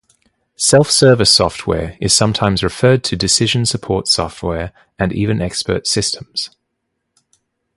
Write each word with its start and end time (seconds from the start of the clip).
Self-service 0.55 1.29
software 1.29 1.95
is 2.01 2.11
sometimes 2.11 2.63
referred 2.63 3.03
to 3.03 3.15
decision 3.15 3.67
support 3.67 4.07
software 4.07 4.73
and 4.97 5.13
even 5.13 5.43
expert 5.43 5.85
systems. 5.85 6.49